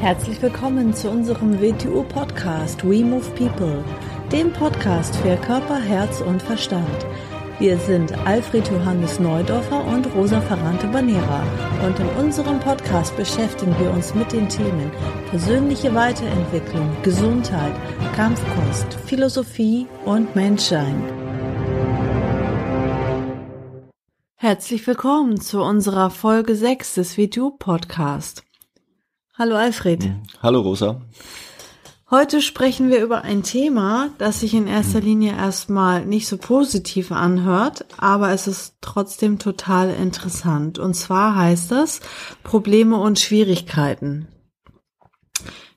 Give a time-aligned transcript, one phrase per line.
[0.00, 3.84] Herzlich willkommen zu unserem WTU-Podcast We Move People,
[4.32, 7.04] dem Podcast für Körper, Herz und Verstand.
[7.58, 11.42] Wir sind Alfred Johannes Neudorfer und Rosa Ferrante Banera
[11.86, 14.90] und in unserem Podcast beschäftigen wir uns mit den Themen
[15.28, 17.74] persönliche Weiterentwicklung, Gesundheit,
[18.16, 21.04] Kampfkunst, Philosophie und Menschsein.
[24.36, 28.44] Herzlich willkommen zu unserer Folge 6 des WTU-Podcast.
[29.40, 30.04] Hallo Alfred.
[30.04, 30.22] Mhm.
[30.42, 31.00] Hallo Rosa.
[32.10, 37.10] Heute sprechen wir über ein Thema, das sich in erster Linie erstmal nicht so positiv
[37.10, 40.78] anhört, aber es ist trotzdem total interessant.
[40.78, 42.00] Und zwar heißt es
[42.42, 44.28] Probleme und Schwierigkeiten.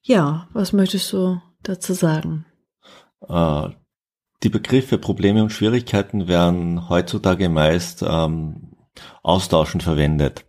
[0.01, 2.45] Ja, was möchtest du dazu sagen?
[3.29, 3.69] Äh,
[4.43, 8.72] die Begriffe Probleme und Schwierigkeiten werden heutzutage meist ähm,
[9.23, 10.45] austauschend verwendet.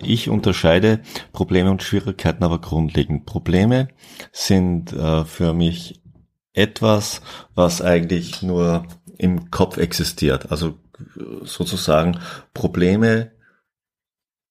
[0.00, 1.00] Ich unterscheide
[1.32, 3.26] Probleme und Schwierigkeiten aber grundlegend.
[3.26, 3.88] Probleme
[4.32, 6.02] sind äh, für mich
[6.52, 7.22] etwas,
[7.54, 10.50] was eigentlich nur im Kopf existiert.
[10.50, 10.78] Also
[11.42, 12.18] sozusagen
[12.54, 13.32] Probleme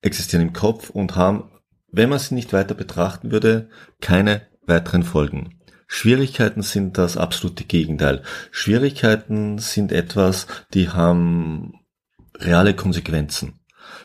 [0.01, 1.51] existieren im Kopf und haben,
[1.91, 5.59] wenn man sie nicht weiter betrachten würde, keine weiteren Folgen.
[5.87, 8.23] Schwierigkeiten sind das absolute Gegenteil.
[8.49, 11.80] Schwierigkeiten sind etwas, die haben
[12.41, 13.53] reale Konsequenzen.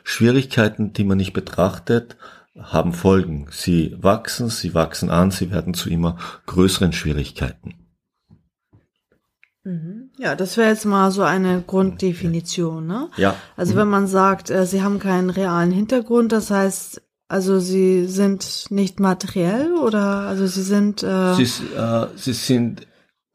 [0.05, 2.17] Schwierigkeiten, die man nicht betrachtet,
[2.59, 3.48] haben Folgen.
[3.51, 7.75] Sie wachsen, sie wachsen an, sie werden zu immer größeren Schwierigkeiten.
[9.65, 10.11] Mhm.
[10.17, 13.09] Ja, das wäre jetzt mal so eine Grunddefinition, ne?
[13.17, 13.34] Ja.
[13.56, 18.67] Also wenn man sagt, äh, sie haben keinen realen Hintergrund, das heißt, also sie sind
[18.71, 21.03] nicht materiell oder also sie sind.
[21.03, 22.87] Äh sie, äh, sie sind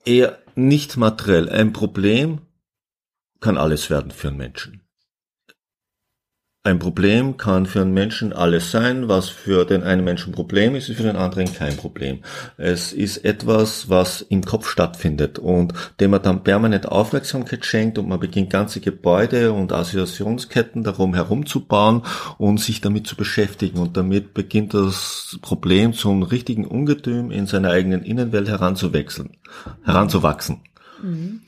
[0.05, 1.49] eher nicht materiell.
[1.49, 2.39] Ein Problem
[3.41, 4.80] kann alles werden für einen Menschen.
[6.63, 10.89] Ein Problem kann für einen Menschen alles sein, was für den einen Menschen Problem ist,
[10.89, 12.19] ist für den anderen kein Problem.
[12.55, 18.07] Es ist etwas, was im Kopf stattfindet und dem man dann permanent Aufmerksamkeit schenkt und
[18.07, 22.03] man beginnt ganze Gebäude und Assoziationsketten darum herumzubauen
[22.37, 27.71] und sich damit zu beschäftigen und damit beginnt das Problem zum richtigen Ungetüm in seiner
[27.71, 29.31] eigenen Innenwelt heranzuwechseln,
[29.83, 30.61] heranzuwachsen.
[31.01, 31.41] Mhm.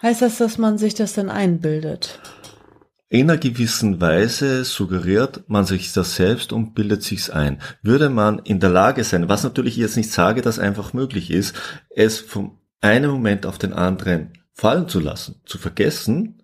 [0.00, 2.18] Heißt das, dass man sich das dann einbildet?
[3.12, 7.60] In einer gewissen Weise suggeriert man sich das selbst und bildet sich's ein.
[7.82, 11.54] Würde man in der Lage sein, was natürlich jetzt nicht sage, dass einfach möglich ist,
[11.90, 16.42] es vom einen Moment auf den anderen fallen zu lassen, zu vergessen,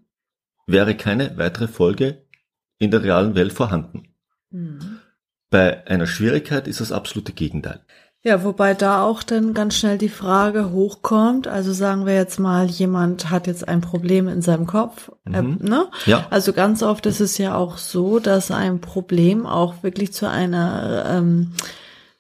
[0.66, 2.26] wäre keine weitere Folge
[2.76, 4.08] in der realen Welt vorhanden.
[4.50, 4.98] Mhm.
[5.48, 7.80] Bei einer Schwierigkeit ist das absolute Gegenteil.
[8.28, 11.49] Ja, wobei da auch dann ganz schnell die Frage hochkommt.
[11.49, 15.11] Also sagen wir jetzt mal, jemand hat jetzt ein Problem in seinem Kopf.
[15.25, 15.59] Äh, mhm.
[15.62, 15.87] Äh, ne?
[16.05, 16.27] ja.
[16.28, 21.06] Also ganz oft ist es ja auch so, dass ein Problem auch wirklich zu einer
[21.09, 21.53] ähm,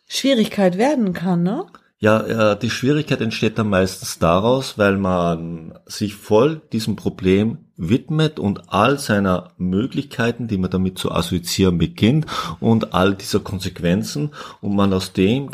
[0.08, 1.66] Schwierigkeit werden kann, ne?
[1.98, 8.38] Ja, äh, die Schwierigkeit entsteht dann meistens daraus, weil man sich voll diesem Problem widmet
[8.38, 12.24] und all seiner Möglichkeiten, die man damit zu assoziieren beginnt
[12.60, 14.30] und all dieser Konsequenzen
[14.62, 15.50] und man aus dem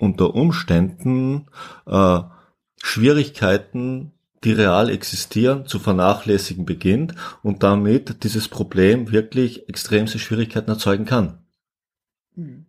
[0.00, 1.46] unter Umständen
[1.86, 2.20] äh,
[2.82, 4.12] Schwierigkeiten,
[4.42, 11.38] die real existieren, zu vernachlässigen beginnt und damit dieses Problem wirklich extremste Schwierigkeiten erzeugen kann.
[12.34, 12.66] Hm.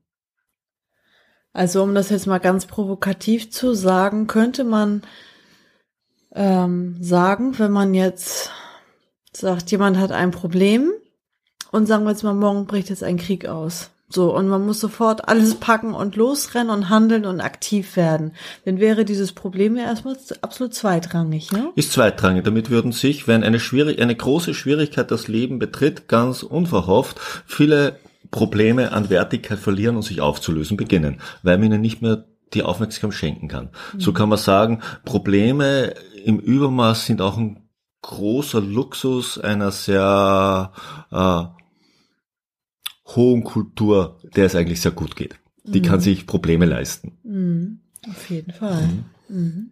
[1.53, 5.01] Also um das jetzt mal ganz provokativ zu sagen, könnte man
[6.33, 8.51] ähm, sagen, wenn man jetzt
[9.33, 10.91] sagt, jemand hat ein Problem
[11.71, 13.91] und sagen wir jetzt mal, morgen bricht jetzt ein Krieg aus.
[14.11, 18.33] So, und man muss sofort alles packen und losrennen und handeln und aktiv werden.
[18.65, 21.69] Dann wäre dieses Problem ja erstmal absolut zweitrangig, ne?
[21.75, 22.43] Ist zweitrangig.
[22.43, 27.99] Damit würden sich, wenn eine schwierig, eine große Schwierigkeit das Leben betritt, ganz unverhofft, viele
[28.31, 33.17] Probleme an Wertigkeit verlieren und sich aufzulösen beginnen, weil man ihnen nicht mehr die Aufmerksamkeit
[33.17, 33.69] schenken kann.
[33.93, 33.99] Mhm.
[33.99, 35.93] So kann man sagen, Probleme
[36.25, 37.69] im Übermaß sind auch ein
[38.01, 40.71] großer Luxus einer sehr
[41.11, 41.60] äh,
[43.15, 45.35] hohen Kultur, der es eigentlich sehr gut geht.
[45.63, 45.85] Die mhm.
[45.85, 47.17] kann sich Probleme leisten.
[47.23, 47.79] Mhm.
[48.09, 48.81] Auf jeden Fall.
[49.27, 49.37] Mhm.
[49.37, 49.69] mhm.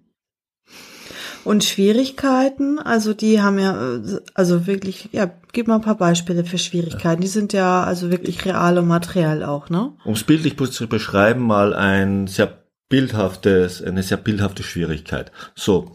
[1.46, 4.00] Und Schwierigkeiten, also die haben ja,
[4.34, 7.22] also wirklich, ja, gib mal ein paar Beispiele für Schwierigkeiten.
[7.22, 9.94] Die sind ja also wirklich real und materiell auch, ne?
[10.04, 15.32] Um es bildlich zu beschreiben, mal ein sehr bildhaftes, eine sehr bildhafte Schwierigkeit.
[15.56, 15.94] So,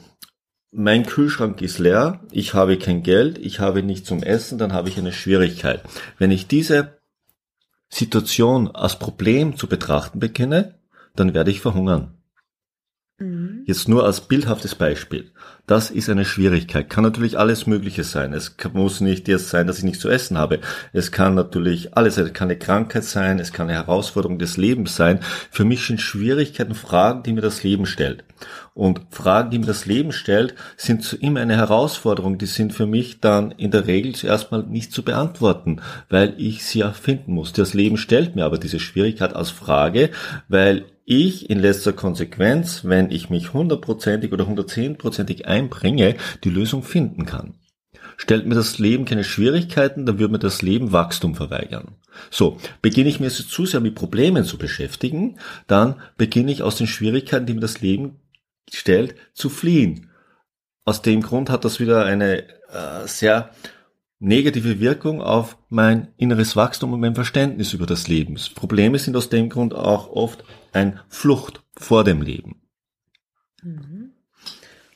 [0.73, 4.89] mein Kühlschrank ist leer, ich habe kein Geld, ich habe nichts zum Essen, dann habe
[4.89, 5.83] ich eine Schwierigkeit.
[6.19, 6.94] Wenn ich diese
[7.89, 10.79] Situation als Problem zu betrachten beginne,
[11.15, 12.15] dann werde ich verhungern.
[13.67, 15.31] Jetzt nur als bildhaftes Beispiel.
[15.67, 16.91] Das ist eine Schwierigkeit.
[16.91, 18.35] Kann natürlich alles Mögliche sein.
[18.35, 20.61] Es muss nicht jetzt sein, dass ich nichts zu essen habe.
[20.93, 22.27] Es kann natürlich alles sein.
[22.27, 23.39] Es kann eine Krankheit sein.
[23.39, 25.21] Es kann eine Herausforderung des Lebens sein.
[25.51, 28.25] Für mich sind Schwierigkeiten Fragen, die mir das Leben stellt.
[28.75, 32.37] Und Fragen, die mir das Leben stellt, sind immer eine Herausforderung.
[32.37, 36.67] Die sind für mich dann in der Regel zuerst mal nicht zu beantworten, weil ich
[36.67, 37.55] sie erfinden muss.
[37.55, 40.11] Das Leben stellt mir aber diese Schwierigkeit als Frage,
[40.49, 47.27] weil ich in letzter Konsequenz, wenn ich mich hundertprozentig oder hundertzehnprozentig einbringe, die Lösung finden
[47.27, 47.55] kann.
[48.17, 51.97] Stellt mir das Leben keine Schwierigkeiten, dann würde mir das Leben Wachstum verweigern.
[52.31, 56.87] So, beginne ich mir zu sehr mit Problemen zu beschäftigen, dann beginne ich aus den
[56.87, 58.21] Schwierigkeiten, die mir das Leben
[58.73, 60.11] stellt, zu fliehen.
[60.85, 63.51] Aus dem Grund hat das wieder eine äh, sehr
[64.25, 68.39] negative Wirkung auf mein inneres Wachstum und mein Verständnis über das Leben.
[68.55, 72.63] Probleme sind aus dem Grund auch oft ein Flucht vor dem Leben.
[73.63, 74.14] Mhm.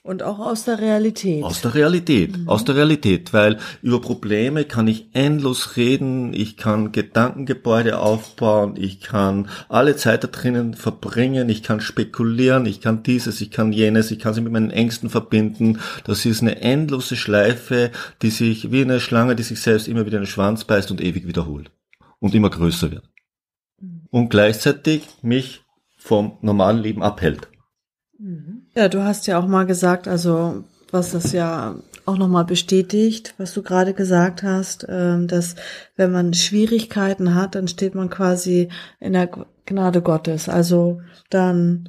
[0.03, 1.45] Und auch aus der Realität.
[1.45, 2.49] Aus der Realität, mhm.
[2.49, 9.01] aus der Realität, weil über Probleme kann ich endlos reden, ich kann Gedankengebäude aufbauen, ich
[9.01, 14.11] kann alle Zeit da drinnen verbringen, ich kann spekulieren, ich kann dieses, ich kann jenes,
[14.11, 15.79] ich kann sie mit meinen Ängsten verbinden.
[16.05, 17.91] Das ist eine endlose Schleife,
[18.23, 21.03] die sich wie eine Schlange, die sich selbst immer wieder in den Schwanz beißt und
[21.03, 21.71] ewig wiederholt
[22.19, 23.05] und immer größer wird.
[23.81, 24.03] Mhm.
[24.11, 25.63] Und gleichzeitig mich
[25.97, 27.49] vom normalen Leben abhält.
[28.79, 31.75] Ja, du hast ja auch mal gesagt, also was das ja
[32.07, 35.57] auch nochmal bestätigt, was du gerade gesagt hast, ähm, dass
[35.97, 38.69] wenn man Schwierigkeiten hat, dann steht man quasi
[39.01, 39.31] in der
[39.67, 40.49] Gnade Gottes.
[40.49, 41.89] Also dann,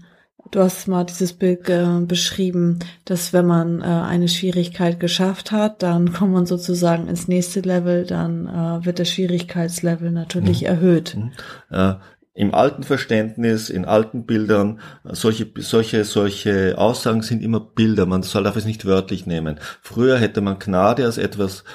[0.49, 1.71] du hast mal dieses Bild
[2.07, 7.59] beschrieben, dass wenn man äh, eine Schwierigkeit geschafft hat, dann kommt man sozusagen ins nächste
[7.59, 10.67] Level, dann äh, wird das Schwierigkeitslevel natürlich mhm.
[10.67, 11.15] erhöht.
[11.15, 11.31] Mhm.
[11.69, 11.93] Äh,
[12.39, 18.05] im alten Verständnis, in alten Bildern, solche, solche, solche Aussagen sind immer Bilder.
[18.05, 19.59] Man soll darf es nicht wörtlich nehmen.
[19.81, 21.65] Früher hätte man Gnade als etwas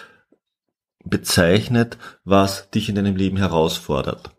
[1.05, 4.31] bezeichnet, was dich in deinem Leben herausfordert.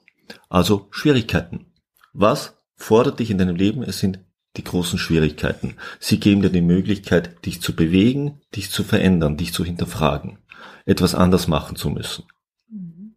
[0.49, 1.67] Also Schwierigkeiten.
[2.11, 3.83] Was fordert dich in deinem Leben?
[3.83, 4.19] Es sind
[4.57, 5.75] die großen Schwierigkeiten.
[5.99, 10.39] Sie geben dir die Möglichkeit, dich zu bewegen, dich zu verändern, dich zu hinterfragen,
[10.87, 12.25] etwas anders machen zu müssen.
[12.67, 13.13] Mhm.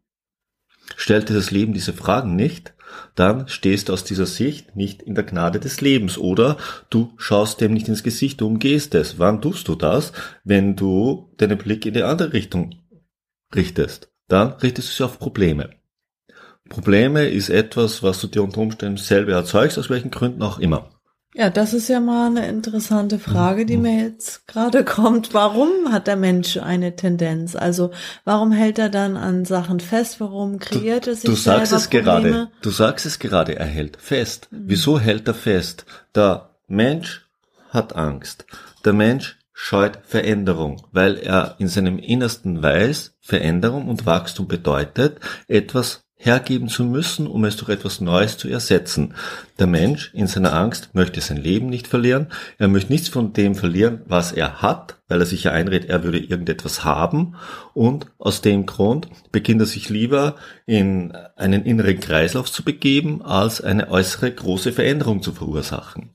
[0.94, 2.74] Stellt dir das Leben diese Fragen nicht,
[3.14, 6.56] dann stehst du aus dieser Sicht nicht in der Gnade des Lebens oder
[6.90, 9.18] du schaust dem nicht ins Gesicht, du umgehst es.
[9.18, 10.12] Wann tust du das?
[10.44, 12.74] Wenn du deinen Blick in die andere Richtung
[13.54, 14.12] richtest.
[14.28, 15.70] Dann richtest du sie auf Probleme.
[16.68, 20.97] Probleme ist etwas, was du dir unter Umständen selber erzeugst, aus welchen Gründen auch immer.
[21.34, 25.34] Ja, das ist ja mal eine interessante Frage, die mir jetzt gerade kommt.
[25.34, 27.54] Warum hat der Mensch eine Tendenz?
[27.54, 27.90] Also
[28.24, 30.20] warum hält er dann an Sachen fest?
[30.20, 32.02] Warum kreiert er sich Du sagst es Probleme?
[32.30, 32.50] gerade.
[32.62, 33.56] Du sagst es gerade.
[33.56, 34.48] Er hält fest.
[34.50, 34.62] Mhm.
[34.66, 35.84] Wieso hält er fest?
[36.14, 37.28] Der Mensch
[37.70, 38.46] hat Angst.
[38.84, 46.04] Der Mensch scheut Veränderung, weil er in seinem Innersten weiß, Veränderung und Wachstum bedeutet, etwas
[46.20, 49.14] hergeben zu müssen, um es durch etwas Neues zu ersetzen.
[49.58, 52.26] Der Mensch in seiner Angst möchte sein Leben nicht verlieren.
[52.58, 56.02] Er möchte nichts von dem verlieren, was er hat, weil er sich ja einredet, er
[56.02, 57.36] würde irgendetwas haben.
[57.72, 60.34] Und aus dem Grund beginnt er sich lieber
[60.66, 66.10] in einen inneren Kreislauf zu begeben, als eine äußere große Veränderung zu verursachen.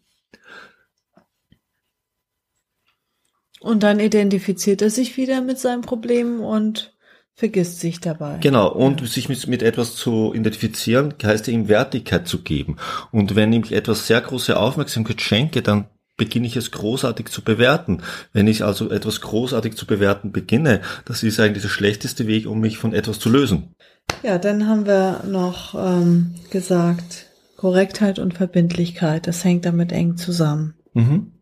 [3.62, 6.93] Und dann identifiziert er sich wieder mit seinem Problem und
[7.36, 8.38] vergisst sich dabei.
[8.42, 9.08] Genau, und ja.
[9.08, 12.78] sich mit, mit etwas zu identifizieren, heißt ihm Wertigkeit zu geben.
[13.12, 18.04] Und wenn ich etwas sehr große Aufmerksamkeit schenke, dann beginne ich es großartig zu bewerten.
[18.34, 22.60] Wenn ich also etwas großartig zu bewerten beginne, das ist eigentlich der schlechteste Weg, um
[22.60, 23.74] mich von etwas zu lösen.
[24.22, 30.76] Ja, dann haben wir noch ähm, gesagt, Korrektheit und Verbindlichkeit, das hängt damit eng zusammen.
[30.94, 31.33] Mhm.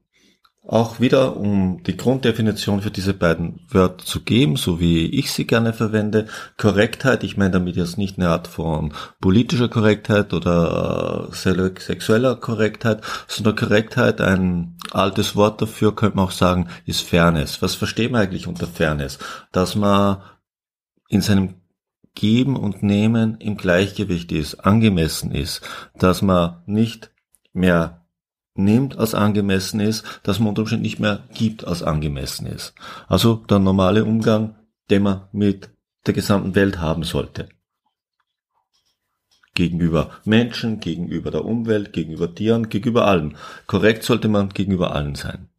[0.67, 5.47] Auch wieder, um die Grunddefinition für diese beiden Wörter zu geben, so wie ich sie
[5.47, 6.27] gerne verwende.
[6.55, 13.01] Korrektheit, ich meine damit jetzt nicht eine Art von politischer Korrektheit oder äh, sexueller Korrektheit,
[13.27, 17.63] sondern Korrektheit, ein altes Wort dafür, könnte man auch sagen, ist Fairness.
[17.63, 19.17] Was versteht man eigentlich unter Fairness?
[19.51, 20.21] Dass man
[21.09, 21.55] in seinem
[22.13, 25.61] Geben und Nehmen im Gleichgewicht ist, angemessen ist,
[25.97, 27.11] dass man nicht
[27.51, 28.00] mehr
[28.55, 32.73] nimmt, als angemessen ist, dass man unter Umständen nicht mehr gibt, als angemessen ist.
[33.07, 34.55] Also der normale Umgang,
[34.89, 35.69] den man mit
[36.05, 37.49] der gesamten Welt haben sollte.
[39.53, 43.35] Gegenüber Menschen, gegenüber der Umwelt, gegenüber Tieren, gegenüber allem.
[43.67, 45.49] Korrekt sollte man gegenüber allen sein.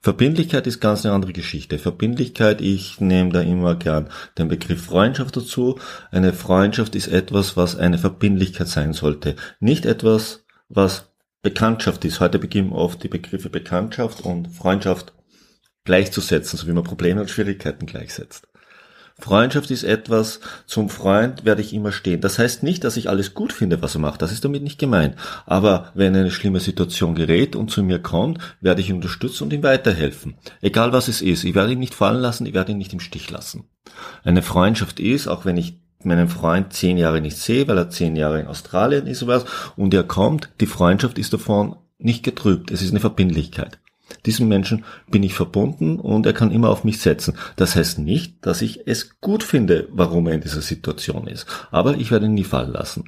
[0.00, 1.78] Verbindlichkeit ist ganz eine andere Geschichte.
[1.78, 4.08] Verbindlichkeit, ich nehme da immer gern
[4.38, 5.78] den Begriff Freundschaft dazu.
[6.10, 9.36] Eine Freundschaft ist etwas, was eine Verbindlichkeit sein sollte.
[9.60, 11.10] Nicht etwas, was
[11.46, 12.18] Bekanntschaft ist.
[12.18, 15.12] Heute beginnen oft die Begriffe Bekanntschaft und Freundschaft
[15.84, 18.48] gleichzusetzen, so wie man Probleme und Schwierigkeiten gleichsetzt.
[19.16, 22.20] Freundschaft ist etwas, zum Freund werde ich immer stehen.
[22.20, 24.22] Das heißt nicht, dass ich alles gut finde, was er macht.
[24.22, 25.14] Das ist damit nicht gemeint.
[25.46, 29.52] Aber wenn eine schlimme Situation gerät und zu mir kommt, werde ich ihn unterstützen und
[29.52, 30.34] ihm weiterhelfen.
[30.62, 31.44] Egal was es ist.
[31.44, 33.70] Ich werde ihn nicht fallen lassen, ich werde ihn nicht im Stich lassen.
[34.24, 38.16] Eine Freundschaft ist, auch wenn ich meinen Freund zehn Jahre nicht sehe, weil er zehn
[38.16, 39.44] Jahre in Australien ist oder was,
[39.76, 42.70] und er kommt, die Freundschaft ist davon nicht getrübt.
[42.70, 43.78] Es ist eine Verbindlichkeit.
[44.24, 47.34] Diesem Menschen bin ich verbunden und er kann immer auf mich setzen.
[47.56, 51.46] Das heißt nicht, dass ich es gut finde, warum er in dieser Situation ist.
[51.70, 53.04] Aber ich werde ihn nie fallen lassen.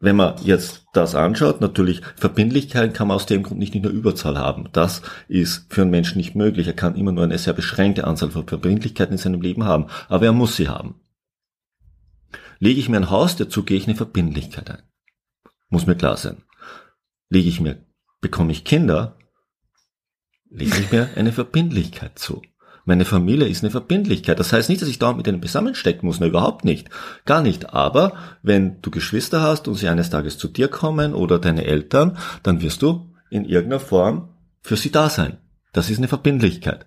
[0.00, 3.92] Wenn man jetzt das anschaut, natürlich Verbindlichkeiten kann man aus dem Grund nicht in der
[3.92, 4.68] Überzahl haben.
[4.72, 6.66] Das ist für einen Menschen nicht möglich.
[6.66, 9.86] Er kann immer nur eine sehr beschränkte Anzahl von Verbindlichkeiten in seinem Leben haben.
[10.08, 10.96] Aber er muss sie haben.
[12.58, 14.82] Lege ich mir ein Haus, dazu gehe ich eine Verbindlichkeit ein.
[15.68, 16.42] Muss mir klar sein.
[17.28, 17.84] Lege ich mir,
[18.20, 19.16] bekomme ich Kinder,
[20.50, 22.42] lege ich mir eine Verbindlichkeit zu.
[22.86, 24.38] Meine Familie ist eine Verbindlichkeit.
[24.38, 26.90] Das heißt nicht, dass ich da mit denen zusammenstecken muss, ne, überhaupt nicht.
[27.24, 27.72] Gar nicht.
[27.72, 32.18] Aber wenn du Geschwister hast und sie eines Tages zu dir kommen oder deine Eltern,
[32.42, 34.28] dann wirst du in irgendeiner Form
[34.60, 35.38] für sie da sein.
[35.72, 36.86] Das ist eine Verbindlichkeit.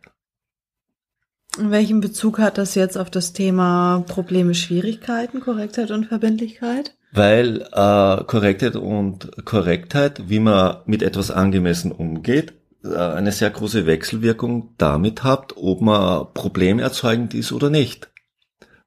[1.60, 6.96] In welchem Bezug hat das jetzt auf das Thema Probleme, Schwierigkeiten, Korrektheit und Verbindlichkeit?
[7.12, 13.88] Weil äh, Korrektheit und Korrektheit, wie man mit etwas angemessen umgeht, äh, eine sehr große
[13.88, 18.10] Wechselwirkung damit habt, ob man problemerzeugend ist oder nicht.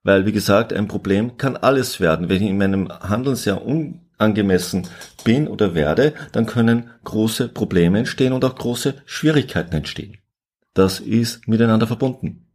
[0.04, 2.28] Weil, wie gesagt, ein Problem kann alles werden.
[2.28, 4.86] Wenn ich in meinem Handeln sehr unangemessen
[5.24, 10.18] bin oder werde, dann können große Probleme entstehen und auch große Schwierigkeiten entstehen.
[10.72, 12.46] Das ist miteinander verbunden.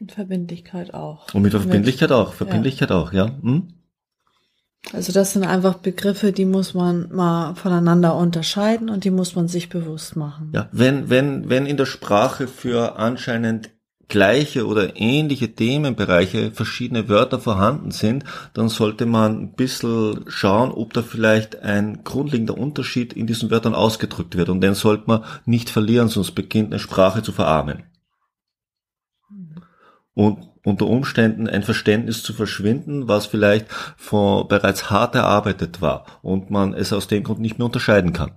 [0.00, 1.32] Und Verbindlichkeit auch.
[1.34, 2.32] Und mit Verbindlichkeit auch.
[2.32, 2.96] Verbindlichkeit ja.
[2.96, 3.26] auch, ja.
[3.42, 3.68] Hm?
[4.94, 9.46] Also das sind einfach Begriffe, die muss man mal voneinander unterscheiden und die muss man
[9.46, 10.52] sich bewusst machen.
[10.54, 13.70] Ja, wenn, wenn, wenn in der Sprache für anscheinend
[14.08, 20.92] gleiche oder ähnliche Themenbereiche verschiedene Wörter vorhanden sind, dann sollte man ein bisschen schauen, ob
[20.94, 24.48] da vielleicht ein grundlegender Unterschied in diesen Wörtern ausgedrückt wird.
[24.48, 27.84] Und den sollte man nicht verlieren, sonst beginnt eine Sprache zu verarmen.
[30.14, 36.50] Und unter Umständen ein Verständnis zu verschwinden, was vielleicht vor bereits hart erarbeitet war und
[36.50, 38.32] man es aus dem Grund nicht mehr unterscheiden kann.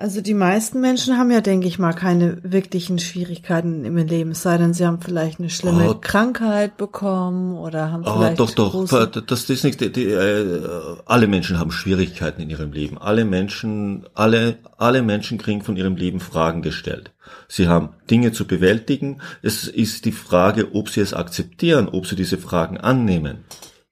[0.00, 4.42] Also die meisten Menschen haben ja, denke ich mal, keine wirklichen Schwierigkeiten im Leben, es
[4.42, 8.52] sei denn, sie haben vielleicht eine schlimme oh, Krankheit bekommen oder haben oh, vielleicht doch
[8.52, 8.86] doch
[9.26, 10.62] das ist nicht die, die, äh,
[11.04, 12.96] alle Menschen haben Schwierigkeiten in ihrem Leben.
[12.96, 17.10] Alle Menschen alle alle Menschen kriegen von ihrem Leben Fragen gestellt.
[17.48, 19.20] Sie haben Dinge zu bewältigen.
[19.42, 23.38] Es ist die Frage, ob sie es akzeptieren, ob sie diese Fragen annehmen.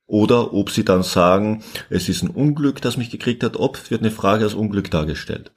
[0.07, 3.57] Oder ob sie dann sagen, es ist ein Unglück, das mich gekriegt hat.
[3.57, 5.51] Oft wird eine Frage als Unglück dargestellt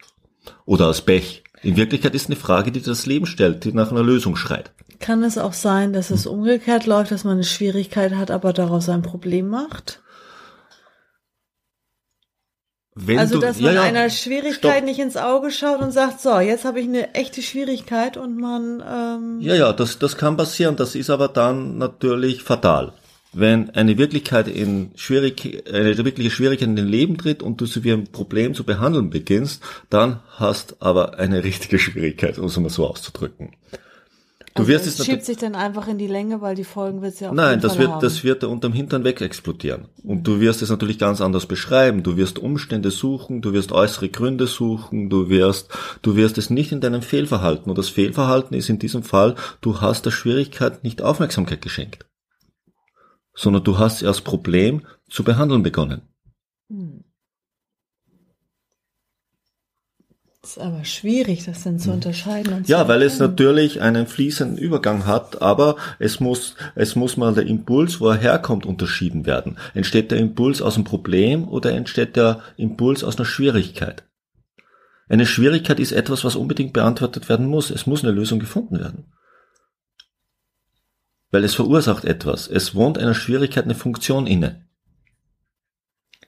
[0.66, 1.44] oder aus Pech.
[1.62, 4.72] In Wirklichkeit ist eine Frage, die das Leben stellt, die nach einer Lösung schreit.
[5.00, 8.90] Kann es auch sein, dass es umgekehrt läuft, dass man eine Schwierigkeit hat, aber daraus
[8.90, 10.02] ein Problem macht?
[12.96, 14.84] Wenn also, dass man ja, ja, einer Schwierigkeit stopp.
[14.84, 18.84] nicht ins Auge schaut und sagt, so, jetzt habe ich eine echte Schwierigkeit und man.
[18.86, 20.76] Ähm ja, ja, das, das kann passieren.
[20.76, 22.94] Das ist aber dann natürlich fatal
[23.32, 27.84] wenn eine Wirklichkeit in schwierig, eine wirkliche Schwierigkeit in dein Leben tritt und du sie
[27.84, 32.70] wie ein Problem zu behandeln beginnst, dann hast aber eine richtige Schwierigkeit, um es mal
[32.70, 33.52] so auszudrücken.
[34.56, 37.14] Du also wirst es schiebt sich dann einfach in die Länge, weil die Folgen wird
[37.14, 38.02] es ja auch Nein, das wird, haben.
[38.02, 39.86] das wird unterm Hintern weg explodieren.
[40.04, 42.02] Und du wirst es natürlich ganz anders beschreiben.
[42.02, 45.70] Du wirst Umstände suchen, du wirst äußere Gründe suchen, du wirst,
[46.02, 47.70] du wirst es nicht in deinem Fehlverhalten.
[47.70, 52.09] Und das Fehlverhalten ist in diesem Fall, du hast der Schwierigkeit nicht Aufmerksamkeit geschenkt
[53.40, 56.02] sondern du hast erst Problem zu behandeln begonnen.
[56.70, 57.06] Hm.
[60.42, 61.96] Das ist aber schwierig, das dann zu hm.
[61.96, 62.54] unterscheiden.
[62.54, 67.34] Und ja, weil es natürlich einen fließenden Übergang hat, aber es muss, es muss mal
[67.34, 69.58] der Impuls, wo er herkommt, unterschieden werden.
[69.74, 74.04] Entsteht der Impuls aus einem Problem oder entsteht der Impuls aus einer Schwierigkeit?
[75.08, 77.70] Eine Schwierigkeit ist etwas, was unbedingt beantwortet werden muss.
[77.70, 79.06] Es muss eine Lösung gefunden werden
[81.32, 82.48] weil es verursacht etwas.
[82.48, 84.62] Es wohnt einer Schwierigkeit eine Funktion inne.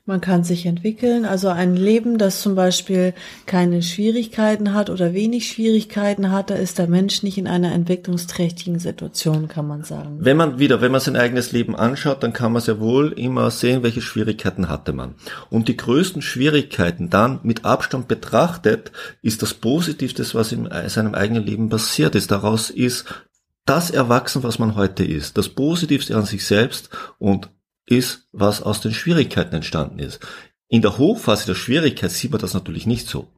[0.03, 3.13] Man kann sich entwickeln, also ein Leben, das zum Beispiel
[3.45, 8.79] keine Schwierigkeiten hat oder wenig Schwierigkeiten hat, da ist der Mensch nicht in einer entwicklungsträchtigen
[8.79, 10.17] Situation, kann man sagen.
[10.19, 13.51] Wenn man wieder, wenn man sein eigenes Leben anschaut, dann kann man sehr wohl immer
[13.51, 15.13] sehen, welche Schwierigkeiten hatte man.
[15.51, 18.91] Und die größten Schwierigkeiten dann mit Abstand betrachtet,
[19.21, 22.31] ist das Positivste, was in seinem eigenen Leben passiert ist.
[22.31, 23.05] Daraus ist
[23.71, 27.49] das erwachsen, was man heute ist, das Positivste an sich selbst und
[27.85, 30.19] ist, was aus den Schwierigkeiten entstanden ist.
[30.67, 33.29] In der Hochphase der Schwierigkeit sieht man das natürlich nicht so.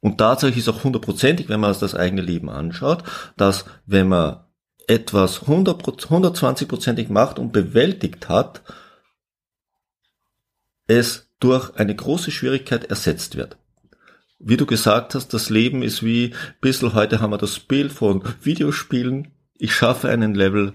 [0.00, 3.04] Und tatsächlich ist auch hundertprozentig, wenn man das eigene Leben anschaut,
[3.36, 4.44] dass wenn man
[4.88, 8.62] etwas 120-prozentig macht und bewältigt hat,
[10.88, 13.58] es durch eine große Schwierigkeit ersetzt wird.
[14.38, 18.22] Wie du gesagt hast, das Leben ist wie, bisschen heute haben wir das Bild von
[18.40, 19.32] Videospielen.
[19.54, 20.72] Ich schaffe einen Level,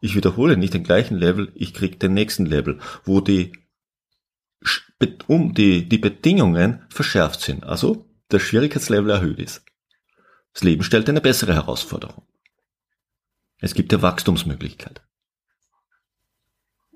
[0.00, 3.52] ich wiederhole nicht den gleichen Level, ich krieg den nächsten Level, wo die,
[5.26, 7.64] um die, die Bedingungen verschärft sind.
[7.64, 9.64] Also der Schwierigkeitslevel erhöht ist.
[10.52, 12.26] Das Leben stellt eine bessere Herausforderung.
[13.60, 15.02] Es gibt eine Wachstumsmöglichkeit.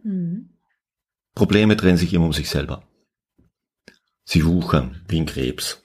[0.03, 0.51] Mhm.
[1.35, 2.87] Probleme drehen sich immer um sich selber.
[4.31, 5.81] Sie wuchern wie ein Krebs.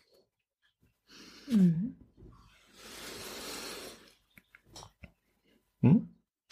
[1.49, 1.95] Mhm.
[5.79, 6.09] Hm?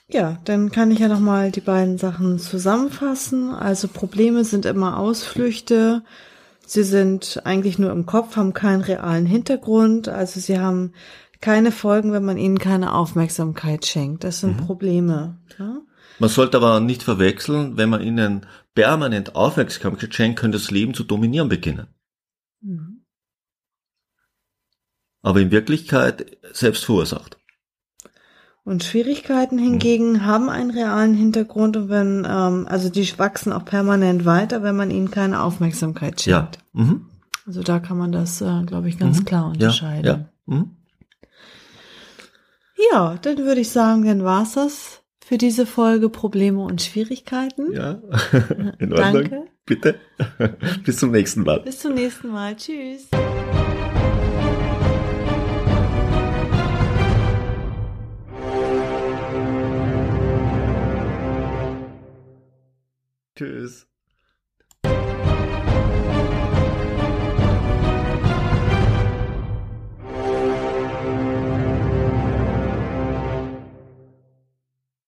[0.08, 3.50] Ja, dann kann ich ja noch mal die beiden Sachen zusammenfassen.
[3.50, 6.06] Also Probleme sind immer Ausflüchte.
[6.66, 10.08] Sie sind eigentlich nur im Kopf, haben keinen realen Hintergrund.
[10.08, 10.94] Also sie haben
[11.42, 14.24] keine Folgen, wenn man ihnen keine Aufmerksamkeit schenkt.
[14.24, 14.66] Das sind mhm.
[14.66, 15.40] Probleme.
[15.60, 15.82] Ja?
[16.22, 21.04] Man sollte aber nicht verwechseln, wenn man ihnen permanent Aufmerksamkeit schenkt, könnte das Leben zu
[21.04, 21.88] dominieren beginnen.
[22.62, 23.02] Mhm.
[25.24, 27.40] Aber in Wirklichkeit selbst verursacht.
[28.64, 30.26] Und Schwierigkeiten hingegen mhm.
[30.28, 34.92] haben einen realen Hintergrund und wenn, ähm, also die wachsen auch permanent weiter, wenn man
[34.92, 36.60] ihnen keine Aufmerksamkeit schenkt.
[36.76, 36.84] Ja.
[36.84, 37.08] Mhm.
[37.48, 39.26] Also da kann man das, äh, glaube ich, ganz mhm.
[39.26, 40.06] klar unterscheiden.
[40.06, 40.14] Ja.
[40.14, 40.30] Ja.
[40.46, 40.76] Mhm.
[42.92, 45.01] ja, dann würde ich sagen, dann war's das
[45.32, 47.72] für diese Folge Probleme und Schwierigkeiten.
[47.72, 48.02] Ja,
[48.80, 49.30] in Ordnung.
[49.30, 49.46] Danke.
[49.66, 49.96] Bitte.
[50.84, 51.62] Bis zum nächsten Mal.
[51.62, 52.54] Bis zum nächsten Mal.
[52.58, 53.08] Tschüss.
[63.38, 63.88] Tschüss.